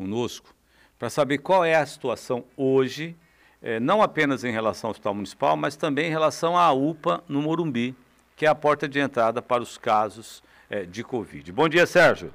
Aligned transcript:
conosco 0.00 0.54
para 0.98 1.10
saber 1.10 1.38
qual 1.38 1.62
é 1.62 1.74
a 1.74 1.84
situação 1.84 2.42
hoje, 2.56 3.14
eh, 3.62 3.78
não 3.78 4.00
apenas 4.00 4.44
em 4.44 4.50
relação 4.50 4.88
ao 4.88 4.92
Hospital 4.92 5.14
Municipal, 5.14 5.56
mas 5.56 5.76
também 5.76 6.06
em 6.06 6.10
relação 6.10 6.56
à 6.56 6.72
UPA 6.72 7.22
no 7.28 7.42
Morumbi, 7.42 7.94
que 8.34 8.46
é 8.46 8.48
a 8.48 8.54
porta 8.54 8.88
de 8.88 8.98
entrada 8.98 9.42
para 9.42 9.62
os 9.62 9.76
casos 9.76 10.42
eh, 10.70 10.84
de 10.84 11.04
Covid. 11.04 11.52
Bom 11.52 11.68
dia, 11.68 11.86
Sérgio. 11.86 12.32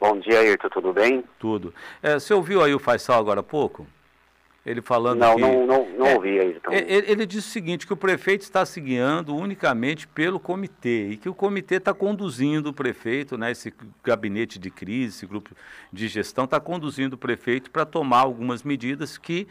Bom 0.00 0.18
dia, 0.18 0.40
Ayrton, 0.40 0.68
tudo 0.70 0.92
bem? 0.94 1.24
Tudo. 1.38 1.74
Eh, 2.02 2.18
você 2.18 2.32
ouviu 2.32 2.62
aí 2.62 2.74
o 2.74 2.78
Faisal 2.78 3.20
agora 3.20 3.40
há 3.40 3.42
pouco? 3.42 3.86
Ele 4.66 4.82
falando 4.82 5.20
não, 5.20 5.36
que... 5.36 5.40
Não, 5.40 5.64
não, 5.64 5.88
não 5.90 6.06
é, 6.06 6.14
ouvi 6.16 6.40
aí. 6.40 6.56
Então. 6.56 6.72
Ele, 6.72 7.08
ele 7.08 7.24
disse 7.24 7.46
o 7.46 7.50
seguinte, 7.52 7.86
que 7.86 7.92
o 7.92 7.96
prefeito 7.96 8.42
está 8.42 8.66
se 8.66 8.80
guiando 8.80 9.36
unicamente 9.36 10.08
pelo 10.08 10.40
comitê 10.40 11.10
e 11.10 11.16
que 11.16 11.28
o 11.28 11.34
comitê 11.34 11.76
está 11.76 11.94
conduzindo 11.94 12.70
o 12.70 12.72
prefeito, 12.72 13.38
né, 13.38 13.52
esse 13.52 13.72
gabinete 14.02 14.58
de 14.58 14.68
crise, 14.68 15.18
esse 15.18 15.26
grupo 15.26 15.54
de 15.92 16.08
gestão 16.08 16.46
está 16.46 16.58
conduzindo 16.58 17.12
o 17.12 17.18
prefeito 17.18 17.70
para 17.70 17.86
tomar 17.86 18.22
algumas 18.22 18.64
medidas 18.64 19.16
que 19.16 19.46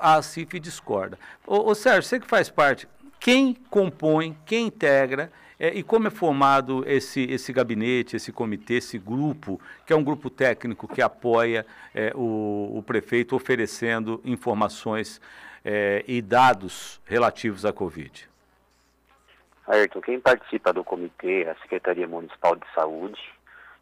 a 0.00 0.20
CIF 0.20 0.58
discorda. 0.58 1.16
Ô, 1.46 1.70
ô 1.70 1.74
Sérgio, 1.74 2.02
você 2.02 2.18
que 2.18 2.26
faz 2.26 2.50
parte, 2.50 2.88
quem 3.20 3.56
compõe, 3.70 4.36
quem 4.44 4.66
integra 4.66 5.30
é, 5.58 5.68
e 5.68 5.82
como 5.82 6.06
é 6.06 6.10
formado 6.10 6.84
esse, 6.86 7.22
esse 7.24 7.52
gabinete, 7.52 8.16
esse 8.16 8.30
comitê, 8.30 8.74
esse 8.74 8.98
grupo, 8.98 9.60
que 9.86 9.92
é 9.92 9.96
um 9.96 10.04
grupo 10.04 10.28
técnico 10.28 10.86
que 10.86 11.00
apoia 11.00 11.64
é, 11.94 12.12
o, 12.14 12.76
o, 12.76 12.82
prefeito 12.82 13.34
oferecendo 13.34 14.20
informações 14.24 15.20
é, 15.64 16.04
e 16.06 16.20
dados 16.20 17.00
relativos 17.06 17.64
à 17.64 17.72
Covid? 17.72 18.28
Ayrton, 19.66 20.00
quem 20.00 20.20
participa 20.20 20.72
do 20.72 20.84
comitê 20.84 21.44
é 21.44 21.50
a 21.50 21.56
Secretaria 21.56 22.06
Municipal 22.06 22.54
de 22.54 22.66
Saúde, 22.74 23.20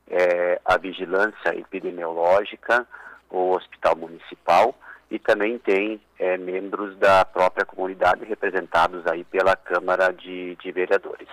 é, 0.08 0.60
a 0.64 0.78
Vigilância 0.78 1.58
Epidemiológica, 1.58 2.86
o 3.28 3.50
Hospital 3.50 3.96
Municipal 3.96 4.74
e 5.10 5.18
também 5.18 5.58
tem 5.58 6.00
é, 6.18 6.38
membros 6.38 6.96
da 6.98 7.24
própria 7.24 7.66
comunidade 7.66 8.24
representados 8.24 9.06
aí 9.06 9.24
pela 9.24 9.56
Câmara 9.56 10.12
de, 10.12 10.56
de 10.56 10.72
Vereadores. 10.72 11.28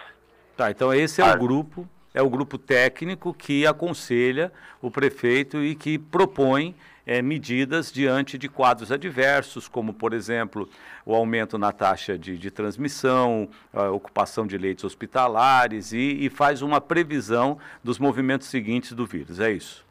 Tá, 0.62 0.70
então 0.70 0.94
esse 0.94 1.20
é 1.24 1.26
o 1.26 1.40
grupo, 1.40 1.90
é 2.14 2.22
o 2.22 2.30
grupo 2.30 2.56
técnico 2.56 3.34
que 3.34 3.66
aconselha 3.66 4.54
o 4.80 4.92
prefeito 4.92 5.58
e 5.64 5.74
que 5.74 5.98
propõe 5.98 6.76
é, 7.04 7.20
medidas 7.20 7.92
diante 7.92 8.38
de 8.38 8.48
quadros 8.48 8.92
adversos, 8.92 9.68
como, 9.68 9.92
por 9.92 10.14
exemplo, 10.14 10.70
o 11.04 11.16
aumento 11.16 11.58
na 11.58 11.72
taxa 11.72 12.16
de, 12.16 12.38
de 12.38 12.52
transmissão, 12.52 13.50
a 13.74 13.90
ocupação 13.90 14.46
de 14.46 14.56
leitos 14.56 14.84
hospitalares 14.84 15.94
e, 15.94 16.24
e 16.24 16.30
faz 16.30 16.62
uma 16.62 16.80
previsão 16.80 17.58
dos 17.84 17.98
movimentos 17.98 18.46
seguintes 18.46 18.94
do 18.94 19.04
vírus. 19.04 19.40
É 19.40 19.52
isso? 19.52 19.84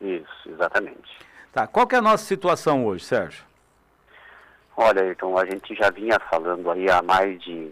Isso, 0.00 0.48
exatamente. 0.48 1.18
Tá, 1.52 1.66
qual 1.66 1.86
que 1.86 1.94
é 1.94 1.98
a 1.98 2.02
nossa 2.02 2.24
situação 2.24 2.86
hoje, 2.86 3.04
Sérgio? 3.04 3.44
Olha, 4.74 5.10
então 5.10 5.36
a 5.36 5.44
gente 5.44 5.74
já 5.74 5.90
vinha 5.90 6.18
falando 6.18 6.70
aí 6.70 6.88
há 6.88 7.02
mais 7.02 7.38
de 7.42 7.70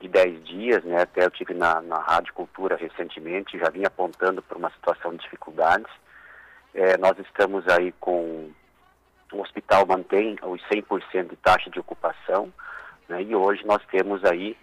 de 0.00 0.08
10 0.08 0.44
dias, 0.44 0.84
né? 0.84 1.02
Até 1.02 1.24
eu 1.24 1.30
tive 1.30 1.54
na, 1.54 1.80
na 1.80 1.98
Rádio 1.98 2.34
Cultura 2.34 2.76
recentemente, 2.76 3.58
já 3.58 3.70
vinha 3.70 3.86
apontando 3.86 4.42
para 4.42 4.58
uma 4.58 4.70
situação 4.70 5.12
de 5.12 5.22
dificuldades. 5.22 5.90
É, 6.74 6.98
nós 6.98 7.18
estamos 7.18 7.66
aí 7.68 7.92
com 8.00 8.50
o 9.32 9.40
hospital 9.40 9.86
mantém 9.86 10.36
os 10.42 10.60
100% 10.70 11.30
de 11.30 11.36
taxa 11.36 11.70
de 11.70 11.80
ocupação, 11.80 12.52
né? 13.08 13.22
E 13.22 13.34
hoje 13.34 13.64
nós 13.66 13.82
temos 13.90 14.24
aí 14.24 14.56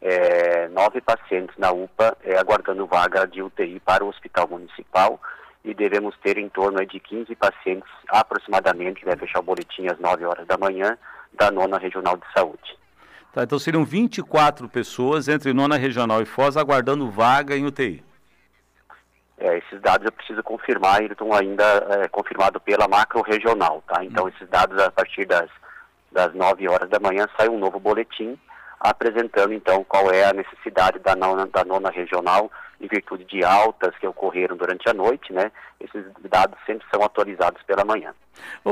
é, 0.00 0.68
nove 0.68 1.00
pacientes 1.00 1.56
na 1.58 1.70
UPA 1.70 2.16
é, 2.22 2.38
aguardando 2.38 2.86
vaga 2.86 3.26
de 3.26 3.42
UTI 3.42 3.80
para 3.80 4.04
o 4.04 4.08
hospital 4.08 4.48
municipal 4.48 5.20
e 5.64 5.74
devemos 5.74 6.16
ter 6.22 6.38
em 6.38 6.48
torno 6.48 6.84
de 6.86 7.00
15 7.00 7.34
pacientes 7.34 7.90
aproximadamente, 8.08 9.04
vai 9.04 9.16
fechar 9.16 9.40
o 9.40 9.42
boletim 9.42 9.86
às 9.88 9.98
9 9.98 10.24
horas 10.24 10.46
da 10.46 10.56
manhã, 10.56 10.96
da 11.32 11.50
nona 11.50 11.78
regional 11.78 12.16
de 12.16 12.24
saúde. 12.32 12.78
Tá, 13.32 13.42
então 13.42 13.58
seriam 13.58 13.84
24 13.84 14.68
pessoas 14.68 15.28
entre 15.28 15.52
nona 15.52 15.76
regional 15.76 16.22
e 16.22 16.24
Foz 16.24 16.56
aguardando 16.56 17.10
vaga 17.10 17.56
em 17.56 17.66
UTI. 17.66 18.02
É, 19.38 19.58
esses 19.58 19.80
dados 19.80 20.04
eu 20.04 20.12
preciso 20.12 20.42
confirmar, 20.42 20.98
eles 20.98 21.12
estão 21.12 21.32
ainda 21.32 21.64
é, 21.90 22.08
confirmados 22.08 22.60
pela 22.62 22.88
macro 22.88 23.22
regional, 23.22 23.82
tá? 23.86 24.04
Então 24.04 24.24
hum. 24.24 24.28
esses 24.28 24.48
dados 24.48 24.80
a 24.82 24.90
partir 24.90 25.24
das, 25.26 25.48
das 26.10 26.34
9 26.34 26.68
horas 26.68 26.90
da 26.90 26.98
manhã 26.98 27.26
sai 27.36 27.48
um 27.48 27.58
novo 27.58 27.78
boletim 27.78 28.38
apresentando 28.80 29.52
então 29.52 29.84
qual 29.84 30.10
é 30.10 30.24
a 30.24 30.32
necessidade 30.32 30.98
da 31.00 31.16
nona, 31.16 31.46
da 31.46 31.64
nona 31.64 31.90
regional 31.90 32.50
em 32.80 32.86
virtude 32.86 33.24
de 33.24 33.44
altas 33.44 33.96
que 33.98 34.06
ocorreram 34.06 34.56
durante 34.56 34.88
a 34.88 34.94
noite, 34.94 35.32
né? 35.32 35.50
Esses 35.80 36.04
dados 36.30 36.56
sempre 36.64 36.86
são 36.92 37.02
atualizados 37.02 37.60
pela 37.64 37.84
manhã. 37.84 38.14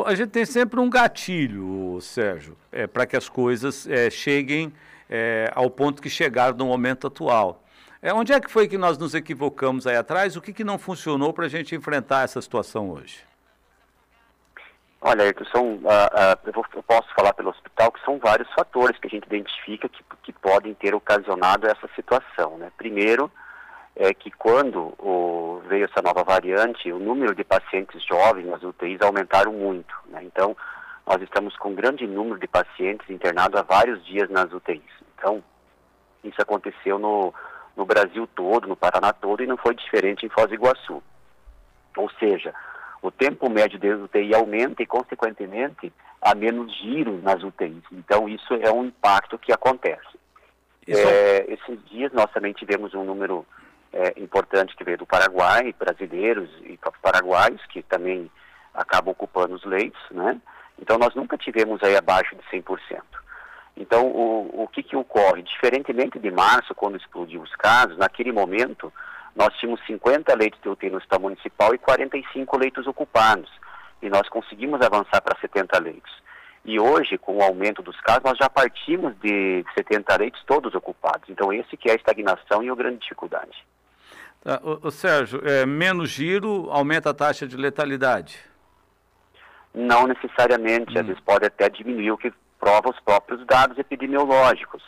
A 0.05 0.15
gente 0.15 0.31
tem 0.31 0.45
sempre 0.45 0.81
um 0.81 0.89
gatilho, 0.91 2.01
Sérgio, 2.01 2.57
é, 2.71 2.87
para 2.87 3.07
que 3.07 3.17
as 3.17 3.29
coisas 3.29 3.87
é, 3.89 4.11
cheguem 4.11 4.73
é, 5.09 5.51
ao 5.55 5.71
ponto 5.71 6.03
que 6.03 6.11
chegaram 6.11 6.57
no 6.57 6.67
momento 6.67 7.07
atual. 7.07 7.63
É, 8.03 8.13
onde 8.13 8.33
é 8.33 8.41
que 8.41 8.51
foi 8.51 8.69
que 8.69 8.79
nós 8.79 8.99
nos 8.99 9.15
equivocamos 9.15 9.87
aí 9.87 9.97
atrás? 9.97 10.37
O 10.37 10.41
que, 10.41 10.53
que 10.53 10.65
não 10.65 10.79
funcionou 10.79 11.33
para 11.33 11.47
a 11.47 11.49
gente 11.49 11.75
enfrentar 11.75 12.25
essa 12.25 12.41
situação 12.41 12.91
hoje? 12.91 13.25
Olha, 15.01 15.35
são, 15.53 15.75
uh, 15.75 15.79
uh, 15.79 16.67
eu, 16.75 16.83
posso 16.83 17.09
falar 17.15 17.33
pelo 17.35 17.51
hospital 17.51 17.93
que 17.93 18.05
são 18.05 18.19
vários 18.19 18.51
fatores 18.53 18.99
que 18.99 19.07
a 19.07 19.11
gente 19.11 19.25
identifica 19.25 19.89
que, 19.89 20.03
que 20.23 20.33
podem 20.33 20.75
ter 20.75 20.95
ocasionado 20.95 21.67
essa 21.67 21.89
situação. 21.95 22.59
Né? 22.59 22.71
Primeiro, 22.77 23.31
é 23.97 24.13
que 24.13 24.31
quando 24.31 24.95
o, 24.99 25.63
veio 25.67 25.87
essa 25.87 26.03
nova 26.03 26.23
variante, 26.23 26.93
o 26.93 26.99
número 26.99 27.35
de 27.35 27.43
pacientes 27.43 28.05
jovens 28.05 28.47
nas 28.47 28.63
UTIs 28.63 29.01
aumentaram 29.01 29.53
muito. 29.53 29.95
Né? 30.09 30.23
Então, 30.23 30.55
nós 31.07 31.23
estamos 31.23 31.57
com 31.57 31.71
um 31.71 31.75
grande 31.75 32.07
número 32.07 32.39
de 32.39 32.47
pacientes 32.47 33.09
internados 33.09 33.59
há 33.59 33.63
vários 33.63 34.05
dias 34.05 34.29
nas 34.29 34.53
UTIs. 34.53 34.83
Então, 35.17 35.43
isso 36.23 36.41
aconteceu 36.43 36.99
no, 36.99 37.33
no 37.75 37.87
Brasil 37.87 38.29
todo, 38.35 38.69
no 38.69 38.77
Paraná 38.77 39.15
todo, 39.15 39.43
e 39.43 39.47
não 39.47 39.57
foi 39.57 39.75
diferente 39.75 40.27
em 40.27 40.29
Foz 40.29 40.49
do 40.49 40.55
Iguaçu. 40.55 41.03
Ou 41.97 42.11
seja, 42.19 42.53
o 43.01 43.11
tempo 43.11 43.49
médio 43.49 43.79
de 43.79 43.95
UTI 43.95 44.35
aumenta 44.35 44.83
e, 44.83 44.87
consequentemente, 44.87 45.91
há 46.21 46.35
menos 46.35 46.77
giro 46.77 47.19
nas 47.23 47.43
UTIs. 47.43 47.83
Então, 47.93 48.29
isso 48.29 48.53
é 48.55 48.71
um 48.71 48.85
impacto 48.85 49.39
que 49.39 49.53
acontece. 49.53 50.17
É, 50.87 51.47
esses 51.53 51.85
dias 51.87 52.13
nós 52.13 52.31
também 52.33 52.53
tivemos 52.53 52.95
um 52.95 53.05
número 53.05 53.45
é, 53.93 54.21
importante 54.21 54.77
que 54.77 54.85
veio 54.85 54.99
do 54.99 55.07
Paraguai, 55.07 55.75
brasileiros 55.79 56.51
e 56.65 56.79
paraguaios, 57.03 57.65
que 57.67 57.83
também 57.83 58.31
acabam 58.75 59.13
ocupando 59.13 59.55
os 59.55 59.65
leitos, 59.65 60.01
né? 60.11 60.41
Então, 60.79 60.99
nós 60.99 61.15
nunca 61.15 61.39
tivemos 61.39 61.83
aí 61.83 61.97
abaixo 61.97 62.37
de 62.37 62.43
100%. 62.51 63.01
Então, 63.77 64.07
o, 64.07 64.65
o 64.65 64.69
que, 64.69 64.83
que 64.83 64.97
ocorre? 64.97 65.43
Diferentemente 65.43 66.19
de 66.19 66.31
março, 66.31 66.75
quando 66.75 66.97
explodiu 66.97 67.43
os 67.43 67.55
casos, 67.57 67.97
naquele 67.97 68.33
momento, 68.33 68.93
nós 69.35 69.55
tínhamos 69.59 69.85
50 69.87 70.35
leitos 70.35 70.61
de 70.61 70.69
UTI 70.69 70.91
no 70.91 70.97
Hospital 70.97 71.21
Municipal 71.21 71.75
e 71.75 71.79
45 71.79 72.57
leitos 72.59 72.87
ocupados. 72.87 73.51
E 74.03 74.09
nós 74.09 74.29
conseguimos 74.29 74.81
avançar 74.81 75.21
para 75.21 75.39
70 75.41 75.79
leitos. 75.79 76.13
E 76.65 76.81
hoje, 76.81 77.17
com 77.17 77.37
o 77.37 77.43
aumento 77.43 77.81
dos 77.83 77.99
casos, 78.01 78.25
nós 78.25 78.37
já 78.39 78.51
partimos 78.51 79.15
de 79.21 79.65
70 79.77 80.17
leitos 80.17 80.43
todos 80.45 80.75
ocupados. 80.75 81.29
Então, 81.29 81.53
esse 81.53 81.77
que 81.77 81.89
é 81.89 81.93
a 81.93 81.97
estagnação 81.97 82.63
e 82.63 82.71
a 82.71 82.75
grande 82.75 82.99
dificuldade. 82.99 83.65
O, 84.63 84.89
o 84.89 84.91
Sérgio, 84.91 85.41
é, 85.45 85.67
menos 85.67 86.11
giro 86.11 86.69
aumenta 86.71 87.11
a 87.11 87.15
taxa 87.15 87.47
de 87.47 87.57
letalidade? 87.57 88.39
Não 89.75 90.07
necessariamente, 90.07 90.97
hum. 90.97 91.01
às 91.01 91.07
vezes 91.07 91.23
pode 91.23 91.47
até 91.47 91.69
diminuir, 91.69 92.11
o 92.13 92.19
que 92.19 92.33
prova 92.59 92.91
os 92.91 93.01
próprios 93.01 93.45
dados 93.47 93.79
epidemiológicos 93.79 94.83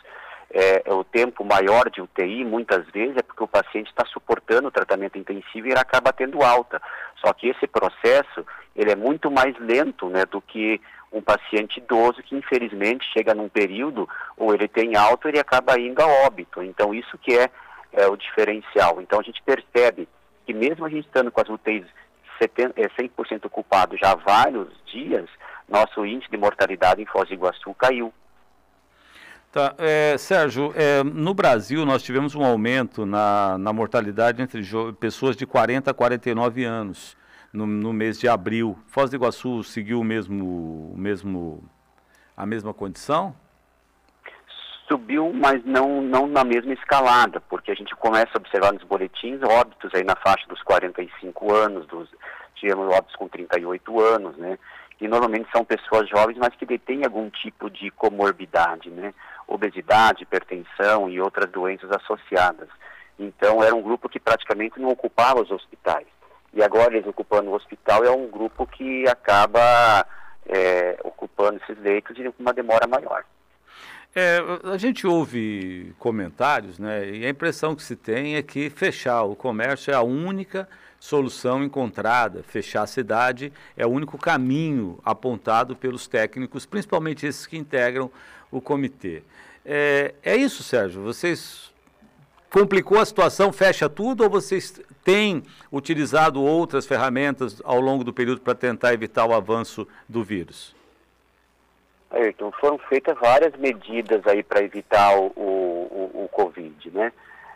é, 0.51 0.81
é, 0.85 0.93
o 0.93 1.03
tempo 1.03 1.45
maior 1.45 1.89
de 1.89 2.01
UTI, 2.01 2.43
muitas 2.43 2.85
vezes, 2.89 3.17
é 3.17 3.21
porque 3.21 3.43
o 3.43 3.47
paciente 3.47 3.89
está 3.89 4.05
suportando 4.05 4.67
o 4.67 4.71
tratamento 4.71 5.17
intensivo 5.17 5.67
e 5.67 5.71
ele 5.71 5.79
acaba 5.79 6.11
tendo 6.11 6.41
alta. 6.41 6.81
Só 7.23 7.31
que 7.33 7.49
esse 7.49 7.67
processo, 7.67 8.45
ele 8.75 8.91
é 8.91 8.95
muito 8.95 9.29
mais 9.29 9.57
lento 9.59 10.09
né, 10.09 10.25
do 10.25 10.41
que 10.41 10.81
um 11.11 11.21
paciente 11.21 11.77
idoso 11.77 12.23
que, 12.23 12.35
infelizmente, 12.35 13.05
chega 13.13 13.33
num 13.33 13.49
período 13.49 14.09
ou 14.37 14.53
ele 14.53 14.67
tem 14.67 14.95
alta 14.95 15.27
ele 15.27 15.39
acaba 15.39 15.79
indo 15.79 16.01
a 16.01 16.07
óbito. 16.25 16.63
Então, 16.63 16.93
isso 16.93 17.17
que 17.17 17.35
é, 17.35 17.49
é 17.93 18.07
o 18.07 18.15
diferencial. 18.15 19.01
Então, 19.01 19.19
a 19.19 19.23
gente 19.23 19.41
percebe 19.43 20.07
que 20.45 20.53
mesmo 20.53 20.85
a 20.85 20.89
gente 20.89 21.05
estando 21.05 21.31
com 21.31 21.41
as 21.41 21.49
UTIs 21.49 21.85
70, 22.41 22.73
100% 22.81 23.45
ocupado 23.45 23.97
já 23.97 24.11
há 24.11 24.15
vários 24.15 24.69
dias, 24.85 25.29
nosso 25.67 26.05
índice 26.05 26.31
de 26.31 26.37
mortalidade 26.37 27.01
em 27.01 27.05
Foz 27.05 27.27
do 27.27 27.33
Iguaçu 27.33 27.73
caiu. 27.73 28.13
Tá, 29.51 29.73
é, 29.79 30.15
Sérgio, 30.17 30.71
é, 30.75 31.03
no 31.03 31.33
Brasil 31.33 31.83
nós 31.83 32.03
tivemos 32.03 32.35
um 32.35 32.43
aumento 32.43 33.03
na, 33.05 33.57
na 33.57 33.73
mortalidade 33.73 34.41
entre 34.41 34.61
pessoas 34.99 35.35
de 35.35 35.45
40 35.45 35.89
a 35.89 35.93
49 35.93 36.63
anos 36.63 37.17
no, 37.51 37.65
no 37.65 37.91
mês 37.91 38.19
de 38.19 38.27
abril. 38.27 38.77
Foz 38.87 39.09
do 39.09 39.15
Iguaçu 39.15 39.63
seguiu 39.63 39.99
o 39.99 40.03
mesmo, 40.03 40.93
o 40.93 40.97
mesmo, 40.97 41.63
a 42.37 42.45
mesma 42.45 42.73
condição? 42.73 43.35
Subiu, 44.89 45.31
mas 45.31 45.63
não, 45.63 46.01
não 46.01 46.25
na 46.25 46.43
mesma 46.43 46.73
escalada, 46.73 47.39
porque 47.41 47.69
a 47.69 47.75
gente 47.75 47.95
começa 47.95 48.31
a 48.33 48.39
observar 48.39 48.73
nos 48.73 48.83
boletins 48.83 49.39
óbitos 49.43 49.93
aí 49.93 50.03
na 50.03 50.15
faixa 50.15 50.47
dos 50.47 50.63
45 50.63 51.53
anos, 51.53 51.85
dos, 51.85 52.09
tivemos 52.55 52.91
óbitos 52.91 53.15
com 53.15 53.27
38 53.27 54.01
anos, 54.01 54.35
né? 54.37 54.57
E 54.99 55.07
normalmente 55.07 55.47
são 55.51 55.63
pessoas 55.63 56.09
jovens, 56.09 56.39
mas 56.39 56.55
que 56.55 56.65
detêm 56.65 57.05
algum 57.05 57.29
tipo 57.29 57.69
de 57.69 57.91
comorbidade, 57.91 58.89
né? 58.89 59.13
Obesidade, 59.47 60.23
hipertensão 60.23 61.07
e 61.07 61.21
outras 61.21 61.51
doenças 61.51 61.91
associadas. 61.91 62.67
Então 63.19 63.63
era 63.63 63.75
um 63.75 63.83
grupo 63.83 64.09
que 64.09 64.19
praticamente 64.19 64.79
não 64.79 64.89
ocupava 64.89 65.39
os 65.39 65.51
hospitais. 65.51 66.07
E 66.51 66.63
agora 66.63 66.95
eles 66.95 67.05
ocupando 67.05 67.51
o 67.51 67.53
hospital 67.55 68.03
é 68.03 68.09
um 68.09 68.27
grupo 68.27 68.65
que 68.65 69.07
acaba 69.07 70.03
é, 70.47 70.97
ocupando 71.03 71.61
esses 71.61 71.77
leitos 71.77 72.15
de 72.15 72.33
uma 72.39 72.53
demora 72.53 72.87
maior. 72.87 73.23
É, 74.15 74.39
a 74.63 74.77
gente 74.77 75.05
ouve 75.05 75.93
comentários, 75.99 76.79
né, 76.79 77.09
e 77.09 77.25
a 77.25 77.29
impressão 77.29 77.75
que 77.75 77.83
se 77.83 77.95
tem 77.95 78.35
é 78.35 78.41
que 78.41 78.69
fechar 78.69 79.23
o 79.23 79.35
comércio 79.35 79.91
é 79.91 79.93
a 79.93 80.01
única 80.01 80.67
solução 80.99 81.63
encontrada. 81.63 82.43
Fechar 82.43 82.83
a 82.83 82.87
cidade 82.87 83.53
é 83.77 83.85
o 83.85 83.89
único 83.89 84.17
caminho 84.17 84.99
apontado 85.05 85.75
pelos 85.75 86.07
técnicos, 86.07 86.65
principalmente 86.65 87.25
esses 87.25 87.45
que 87.45 87.57
integram 87.57 88.11
o 88.51 88.59
comitê. 88.59 89.21
É, 89.63 90.15
é 90.23 90.35
isso, 90.35 90.63
Sérgio? 90.63 91.03
Vocês 91.03 91.71
complicou 92.49 92.97
a 92.97 93.05
situação, 93.05 93.53
fecha 93.53 93.87
tudo, 93.87 94.23
ou 94.23 94.29
vocês 94.29 94.81
têm 95.03 95.43
utilizado 95.71 96.41
outras 96.41 96.85
ferramentas 96.87 97.61
ao 97.63 97.79
longo 97.79 98.03
do 98.03 98.11
período 98.11 98.41
para 98.41 98.55
tentar 98.55 98.91
evitar 98.91 99.25
o 99.25 99.33
avanço 99.33 99.87
do 100.07 100.23
vírus? 100.23 100.78
Ayrton, 102.11 102.51
foram 102.59 102.77
feitas 102.77 103.17
várias 103.19 103.53
medidas 103.55 104.25
aí 104.25 104.41
para 104.41 104.63
evitar 104.63 105.15
o, 105.15 105.27
o, 105.35 106.11
o, 106.23 106.29
Covid, 106.31 106.89
né? 106.91 107.11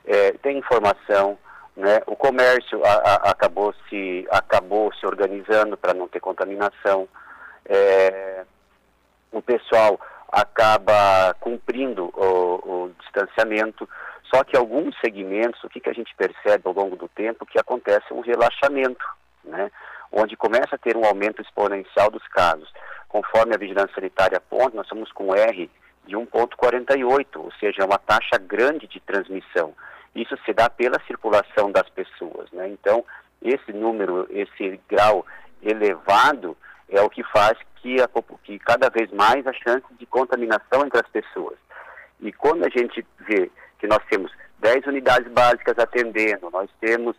É, 0.05 0.33
tem 0.33 0.57
informação, 0.57 1.37
né? 1.75 2.01
O 2.05 2.15
comércio 2.15 2.83
a, 2.85 2.93
a, 2.93 3.31
acabou, 3.31 3.73
se, 3.89 4.27
acabou 4.29 4.93
se 4.93 5.05
organizando 5.05 5.75
para 5.75 5.93
não 5.93 6.07
ter 6.07 6.19
contaminação. 6.19 7.07
É, 7.65 8.43
o 9.31 9.41
pessoal 9.41 9.99
acaba 10.31 11.33
cumprindo 11.39 12.11
o, 12.15 12.85
o, 12.85 12.91
distanciamento. 12.99 13.89
Só 14.33 14.43
que 14.43 14.57
alguns 14.57 14.95
segmentos, 14.99 15.63
o 15.63 15.69
que, 15.69 15.79
que 15.79 15.89
a 15.89 15.93
gente 15.93 16.13
percebe 16.15 16.63
ao 16.65 16.73
longo 16.73 16.95
do 16.95 17.07
tempo, 17.07 17.45
que 17.45 17.59
acontece 17.59 18.11
um 18.11 18.21
relaxamento, 18.21 19.05
né? 19.43 19.71
onde 20.11 20.37
começa 20.37 20.75
a 20.75 20.77
ter 20.77 20.95
um 20.95 21.05
aumento 21.05 21.41
exponencial 21.41 22.09
dos 22.11 22.25
casos. 22.27 22.71
Conforme 23.13 23.53
a 23.53 23.59
vigilância 23.59 23.93
sanitária 23.93 24.39
aponta, 24.39 24.75
nós 24.75 24.87
estamos 24.87 25.11
com 25.11 25.35
R 25.35 25.69
de 26.07 26.15
1,48, 26.15 27.27
ou 27.35 27.51
seja, 27.59 27.83
é 27.83 27.85
uma 27.85 27.99
taxa 27.99 28.39
grande 28.39 28.87
de 28.87 28.99
transmissão. 28.99 29.75
Isso 30.15 30.35
se 30.43 30.51
dá 30.51 30.67
pela 30.67 30.99
circulação 31.05 31.71
das 31.71 31.87
pessoas. 31.89 32.51
Né? 32.51 32.69
Então, 32.69 33.05
esse 33.39 33.71
número, 33.71 34.27
esse 34.31 34.81
grau 34.89 35.27
elevado 35.61 36.57
é 36.89 36.99
o 37.01 37.09
que 37.09 37.23
faz 37.25 37.55
que, 37.75 38.01
a, 38.01 38.09
que 38.43 38.57
cada 38.57 38.89
vez 38.89 39.11
mais 39.11 39.45
a 39.45 39.53
chance 39.53 39.85
de 39.99 40.07
contaminação 40.07 40.83
entre 40.83 40.99
as 40.99 41.07
pessoas. 41.09 41.59
E 42.19 42.33
quando 42.33 42.65
a 42.65 42.69
gente 42.69 43.05
vê 43.19 43.51
que 43.77 43.85
nós 43.85 43.99
temos 44.09 44.31
10 44.57 44.87
unidades 44.87 45.31
básicas 45.31 45.77
atendendo, 45.77 46.49
nós 46.49 46.67
temos 46.81 47.15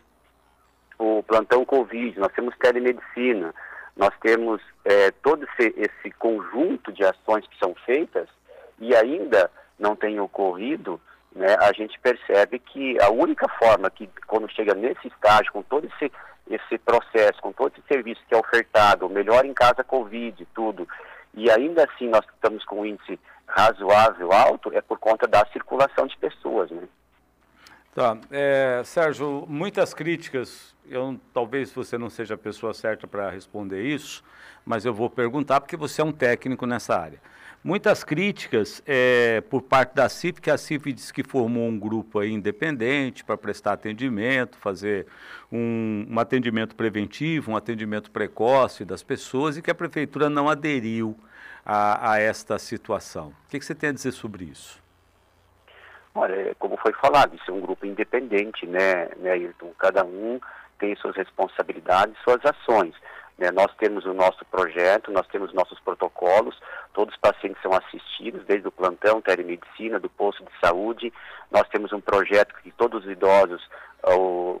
o 0.99 1.23
plantão 1.23 1.63
Covid, 1.63 2.19
nós 2.19 2.33
temos 2.33 2.53
telemedicina, 2.57 3.55
nós 3.95 4.11
temos 4.21 4.61
é, 4.83 5.11
todo 5.11 5.45
esse, 5.45 5.73
esse 5.77 6.11
conjunto 6.17 6.91
de 6.91 7.03
ações 7.03 7.47
que 7.47 7.57
são 7.57 7.73
feitas 7.85 8.27
e 8.79 8.95
ainda 8.95 9.49
não 9.79 9.95
tem 9.95 10.19
ocorrido, 10.19 10.99
né, 11.33 11.55
a 11.59 11.71
gente 11.73 11.99
percebe 11.99 12.59
que 12.59 12.97
a 13.01 13.09
única 13.09 13.47
forma 13.59 13.89
que, 13.89 14.09
quando 14.27 14.51
chega 14.51 14.73
nesse 14.73 15.07
estágio, 15.07 15.51
com 15.51 15.61
todo 15.61 15.87
esse, 15.87 16.11
esse 16.49 16.77
processo, 16.77 17.41
com 17.41 17.51
todo 17.51 17.73
esse 17.73 17.87
serviço 17.87 18.21
que 18.27 18.35
é 18.35 18.37
ofertado, 18.37 19.09
melhor 19.09 19.45
em 19.45 19.53
casa 19.53 19.83
Covid, 19.83 20.45
tudo, 20.53 20.87
e 21.33 21.49
ainda 21.51 21.83
assim 21.83 22.07
nós 22.09 22.25
estamos 22.33 22.63
com 22.65 22.81
um 22.81 22.85
índice 22.85 23.19
razoável 23.47 24.31
alto, 24.31 24.71
é 24.73 24.81
por 24.81 24.97
conta 24.97 25.27
da 25.27 25.45
circulação 25.51 26.07
de 26.07 26.17
pessoas, 26.17 26.71
né? 26.71 26.87
Tá. 27.95 28.17
É, 28.29 28.81
Sérgio, 28.83 29.45
muitas 29.47 29.93
críticas, 29.93 30.75
eu, 30.85 31.17
talvez 31.33 31.71
você 31.71 31.97
não 31.97 32.09
seja 32.09 32.33
a 32.33 32.37
pessoa 32.37 32.73
certa 32.73 33.07
para 33.07 33.29
responder 33.29 33.83
isso, 33.83 34.21
mas 34.65 34.83
eu 34.83 34.93
vou 34.93 35.09
perguntar 35.09 35.61
porque 35.61 35.77
você 35.77 36.01
é 36.01 36.03
um 36.03 36.11
técnico 36.11 36.65
nessa 36.65 36.93
área. 36.93 37.21
Muitas 37.63 38.03
críticas 38.03 38.83
é, 38.85 39.39
por 39.49 39.61
parte 39.61 39.95
da 39.95 40.09
CIF, 40.09 40.41
que 40.41 40.51
a 40.51 40.57
CIF 40.57 40.91
diz 40.91 41.09
que 41.09 41.23
formou 41.23 41.69
um 41.69 41.79
grupo 41.79 42.21
independente 42.21 43.23
para 43.23 43.37
prestar 43.37 43.71
atendimento, 43.71 44.57
fazer 44.57 45.07
um, 45.49 46.05
um 46.09 46.19
atendimento 46.19 46.75
preventivo, 46.75 47.51
um 47.51 47.55
atendimento 47.55 48.11
precoce 48.11 48.83
das 48.83 49.03
pessoas 49.03 49.55
e 49.55 49.61
que 49.61 49.71
a 49.71 49.75
prefeitura 49.75 50.29
não 50.29 50.49
aderiu 50.49 51.17
a, 51.65 52.11
a 52.11 52.19
esta 52.19 52.59
situação. 52.59 53.29
O 53.29 53.49
que, 53.49 53.57
que 53.57 53.65
você 53.65 53.73
tem 53.73 53.91
a 53.91 53.93
dizer 53.93 54.11
sobre 54.11 54.43
isso? 54.43 54.83
Olha, 56.15 56.51
é 56.51 56.53
como 56.57 56.77
foi 56.77 56.93
falado, 56.93 57.35
isso 57.35 57.51
é 57.51 57.53
um 57.53 57.59
grupo 57.59 57.85
independente, 57.85 58.65
né, 58.65 59.09
né 59.17 59.31
Ayrton? 59.31 59.73
Cada 59.77 60.05
um 60.05 60.39
tem 60.79 60.95
suas 60.95 61.13
responsabilidades, 61.15 62.15
suas 62.23 62.39
ações. 62.45 62.95
Né? 63.37 63.51
Nós 63.51 63.67
temos 63.77 64.05
o 64.05 64.13
nosso 64.13 64.45
projeto, 64.45 65.11
nós 65.11 65.27
temos 65.27 65.53
nossos 65.53 65.77
protocolos, 65.81 66.57
todos 66.93 67.13
os 67.13 67.19
pacientes 67.19 67.61
são 67.61 67.73
assistidos, 67.73 68.45
desde 68.45 68.65
o 68.65 68.71
plantão, 68.71 69.21
telemedicina, 69.21 69.99
do 69.99 70.09
posto 70.09 70.41
de 70.45 70.51
saúde. 70.65 71.11
Nós 71.51 71.67
temos 71.67 71.91
um 71.91 71.99
projeto 71.99 72.55
que 72.63 72.71
todos 72.71 73.03
os 73.03 73.11
idosos, 73.11 73.61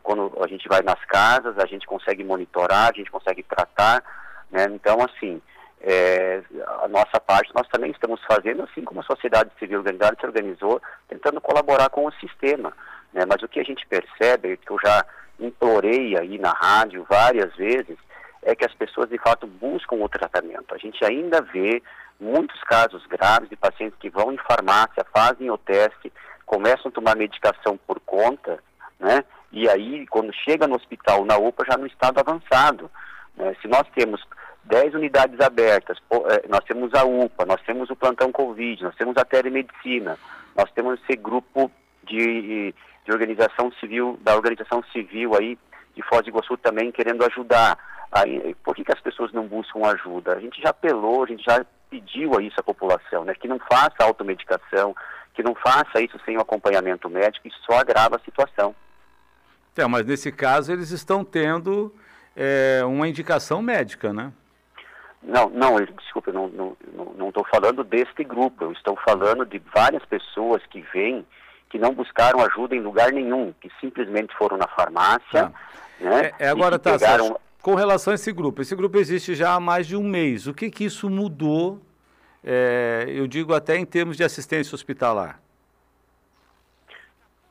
quando 0.03 0.37
a 0.43 0.47
gente 0.47 0.67
vai 0.67 0.81
nas 0.81 1.03
casas, 1.05 1.57
a 1.57 1.65
gente 1.65 1.87
consegue 1.87 2.23
monitorar, 2.23 2.89
a 2.89 2.97
gente 2.97 3.09
consegue 3.09 3.43
tratar. 3.43 4.03
Né? 4.51 4.65
Então, 4.71 4.97
assim, 5.01 5.41
é, 5.81 6.41
a 6.83 6.87
nossa 6.87 7.19
parte 7.19 7.53
nós 7.53 7.67
também 7.67 7.91
estamos 7.91 8.19
fazendo, 8.27 8.63
assim 8.63 8.83
como 8.83 9.01
a 9.01 9.03
sociedade 9.03 9.51
civil 9.59 9.79
organizada 9.79 10.17
se 10.19 10.25
organizou, 10.25 10.81
tentando 11.07 11.39
colaborar 11.41 11.89
com 11.89 12.05
o 12.05 12.13
sistema. 12.13 12.73
Né? 13.13 13.23
Mas 13.27 13.41
o 13.43 13.47
que 13.47 13.59
a 13.59 13.63
gente 13.63 13.85
percebe, 13.87 14.57
que 14.57 14.71
eu 14.71 14.77
já 14.83 15.05
implorei 15.39 16.17
aí 16.17 16.37
na 16.37 16.51
rádio 16.51 17.05
várias 17.09 17.53
vezes, 17.55 17.97
é 18.41 18.55
que 18.55 18.65
as 18.65 18.73
pessoas 18.73 19.09
de 19.09 19.17
fato 19.17 19.47
buscam 19.47 19.95
o 19.97 20.09
tratamento. 20.09 20.73
A 20.73 20.77
gente 20.77 21.03
ainda 21.03 21.41
vê 21.41 21.81
muitos 22.19 22.61
casos 22.63 23.05
graves 23.07 23.49
de 23.49 23.55
pacientes 23.55 23.97
que 23.99 24.09
vão 24.09 24.31
em 24.31 24.37
farmácia, 24.37 25.05
fazem 25.13 25.49
o 25.49 25.57
teste, 25.57 26.11
começam 26.45 26.89
a 26.89 26.91
tomar 26.91 27.15
medicação 27.15 27.77
por 27.85 27.99
conta, 27.99 28.59
né? 28.99 29.23
E 29.51 29.69
aí, 29.69 30.05
quando 30.07 30.33
chega 30.33 30.67
no 30.67 30.75
hospital, 30.75 31.25
na 31.25 31.37
UPA, 31.37 31.65
já 31.65 31.77
no 31.77 31.87
estado 31.87 32.19
avançado. 32.19 32.91
Né? 33.37 33.55
Se 33.61 33.67
nós 33.67 33.83
temos 33.95 34.21
10 34.65 34.95
unidades 34.95 35.39
abertas, 35.39 35.97
é, 36.11 36.47
nós 36.47 36.63
temos 36.65 36.93
a 36.93 37.03
UPA, 37.03 37.45
nós 37.45 37.61
temos 37.61 37.89
o 37.89 37.95
plantão 37.95 38.31
Covid, 38.31 38.83
nós 38.83 38.95
temos 38.95 39.15
a 39.17 39.25
telemedicina, 39.25 40.17
nós 40.55 40.71
temos 40.71 40.99
esse 41.01 41.15
grupo 41.15 41.71
de, 42.03 42.73
de 43.05 43.11
organização 43.11 43.71
civil, 43.73 44.17
da 44.21 44.35
organização 44.35 44.83
civil 44.91 45.35
aí 45.35 45.57
de 45.95 46.01
Foz 46.03 46.23
do 46.23 46.29
Iguaçu 46.29 46.57
também 46.57 46.91
querendo 46.91 47.23
ajudar. 47.25 47.77
Aí, 48.11 48.55
por 48.63 48.75
que, 48.75 48.83
que 48.83 48.91
as 48.91 48.99
pessoas 49.01 49.31
não 49.33 49.47
buscam 49.47 49.85
ajuda? 49.85 50.33
A 50.33 50.39
gente 50.39 50.61
já 50.61 50.69
apelou, 50.69 51.23
a 51.23 51.27
gente 51.27 51.43
já 51.43 51.65
pediu 51.89 52.37
a 52.37 52.41
isso 52.41 52.59
à 52.59 52.63
população, 52.63 53.23
né? 53.23 53.33
Que 53.33 53.47
não 53.47 53.59
faça 53.59 53.95
automedicação, 53.99 54.95
que 55.33 55.43
não 55.43 55.53
faça 55.55 56.01
isso 56.01 56.19
sem 56.25 56.37
o 56.37 56.41
acompanhamento 56.41 57.09
médico, 57.09 57.47
isso 57.47 57.59
só 57.65 57.77
agrava 57.77 58.15
a 58.15 58.19
situação. 58.19 58.75
É, 59.75 59.85
mas 59.85 60.05
nesse 60.05 60.31
caso 60.31 60.71
eles 60.71 60.91
estão 60.91 61.23
tendo 61.23 61.93
é, 62.35 62.81
uma 62.85 63.07
indicação 63.07 63.61
médica, 63.61 64.13
né? 64.13 64.31
Não, 65.25 65.49
não, 65.49 65.75
desculpa, 65.83 66.31
não 66.31 66.47
estou 66.47 66.77
não, 66.95 67.05
não, 67.17 67.31
não 67.35 67.43
falando 67.51 67.83
deste 67.83 68.23
grupo, 68.23 68.63
eu 68.63 68.71
estou 68.71 68.95
falando 69.03 69.45
de 69.45 69.59
várias 69.73 70.05
pessoas 70.05 70.61
que 70.67 70.81
vêm 70.93 71.25
que 71.69 71.79
não 71.79 71.93
buscaram 71.93 72.39
ajuda 72.41 72.75
em 72.75 72.79
lugar 72.79 73.11
nenhum, 73.11 73.53
que 73.59 73.69
simplesmente 73.81 74.33
foram 74.37 74.55
na 74.55 74.67
farmácia. 74.67 75.51
Ah. 75.51 75.99
Né, 75.99 76.31
é, 76.39 76.45
é 76.45 76.49
agora 76.49 76.77
tá, 76.77 76.91
pegaram... 76.91 77.39
com 77.61 77.75
relação 77.75 78.11
a 78.11 78.15
esse 78.15 78.31
grupo, 78.31 78.61
esse 78.61 78.75
grupo 78.75 78.97
existe 78.97 79.33
já 79.33 79.53
há 79.53 79.59
mais 79.59 79.87
de 79.87 79.95
um 79.95 80.03
mês. 80.03 80.45
O 80.47 80.53
que, 80.53 80.69
que 80.69 80.85
isso 80.85 81.09
mudou, 81.09 81.81
é, 82.43 83.05
eu 83.07 83.27
digo 83.27 83.53
até 83.53 83.77
em 83.77 83.85
termos 83.85 84.15
de 84.15 84.23
assistência 84.23 84.75
hospitalar? 84.75 85.39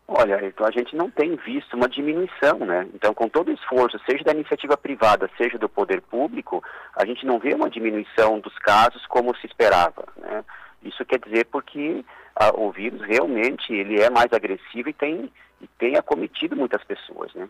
Olha, 0.07 0.45
então 0.47 0.67
a 0.67 0.71
gente 0.71 0.95
não 0.95 1.11
tem 1.11 1.35
visto 1.37 1.75
uma 1.75 1.89
diminuição, 1.89 2.59
né? 2.59 2.87
Então, 2.95 3.15
com 3.15 3.27
todo 3.27 3.49
o 3.49 3.55
esforço, 3.55 3.99
seja 4.09 4.23
da 4.23 4.33
iniciativa 4.33 4.77
privada, 4.77 5.31
seja 5.39 5.57
do 5.57 5.69
poder 5.69 6.03
público, 6.03 6.63
a 6.95 7.07
gente 7.07 7.25
não 7.25 7.39
vê 7.39 7.55
uma 7.55 7.71
diminuição 7.71 8.39
dos 8.39 8.57
casos 8.59 9.05
como 9.07 9.35
se 9.37 9.47
esperava, 9.47 10.05
né? 10.19 10.45
Isso 10.83 11.05
quer 11.07 11.19
dizer 11.19 11.47
porque 11.47 12.05
a, 12.37 12.51
o 12.55 12.71
vírus 12.71 13.01
realmente 13.01 13.73
ele 13.73 13.99
é 13.99 14.11
mais 14.11 14.31
agressivo 14.31 14.91
e 14.91 14.93
tem, 14.93 15.33
e 15.63 15.67
tem 15.79 15.97
acometido 15.97 16.55
muitas 16.55 16.85
pessoas, 16.85 17.33
né? 17.33 17.49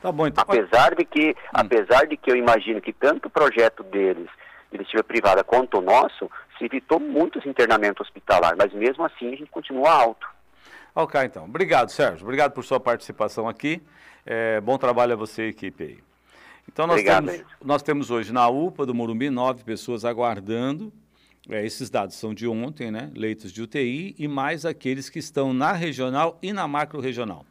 Tá 0.00 0.10
bom, 0.10 0.26
então... 0.26 0.42
Apesar 0.42 0.94
de 0.94 1.04
que, 1.04 1.30
hum. 1.30 1.34
apesar 1.52 2.06
de 2.06 2.16
que 2.16 2.30
eu 2.30 2.36
imagino 2.36 2.80
que 2.80 2.94
tanto 2.94 3.26
o 3.26 3.30
projeto 3.30 3.82
deles, 3.82 4.30
iniciativa 4.72 5.04
privada, 5.04 5.44
quanto 5.44 5.78
o 5.78 5.82
nosso, 5.82 6.30
se 6.56 6.64
evitou 6.64 6.98
muitos 6.98 7.44
internamentos 7.44 8.06
hospitalar, 8.06 8.54
mas 8.56 8.72
mesmo 8.72 9.04
assim 9.04 9.28
a 9.34 9.36
gente 9.36 9.50
continua 9.50 9.90
alto. 9.90 10.33
Ok, 10.94 11.20
então. 11.24 11.44
Obrigado, 11.44 11.90
Sérgio. 11.90 12.24
Obrigado 12.24 12.52
por 12.52 12.64
sua 12.64 12.78
participação 12.78 13.48
aqui. 13.48 13.82
É, 14.24 14.60
bom 14.60 14.78
trabalho 14.78 15.14
a 15.14 15.16
você 15.16 15.42
e 15.42 15.46
a 15.46 15.48
equipe 15.48 15.84
aí. 15.84 15.98
Então 16.70 16.86
nós, 16.86 16.94
Obrigado, 17.00 17.26
temos, 17.26 17.46
nós 17.62 17.82
temos 17.82 18.10
hoje 18.10 18.32
na 18.32 18.48
UPA 18.48 18.86
do 18.86 18.94
Morumbi 18.94 19.28
nove 19.28 19.64
pessoas 19.64 20.04
aguardando. 20.04 20.92
É, 21.48 21.64
esses 21.66 21.90
dados 21.90 22.16
são 22.16 22.32
de 22.32 22.46
ontem, 22.46 22.90
né? 22.90 23.10
Leitos 23.14 23.52
de 23.52 23.60
UTI 23.60 24.14
e 24.18 24.26
mais 24.26 24.64
aqueles 24.64 25.10
que 25.10 25.18
estão 25.18 25.52
na 25.52 25.72
regional 25.72 26.38
e 26.40 26.52
na 26.52 26.66
macro 26.66 27.00
regional. 27.00 27.42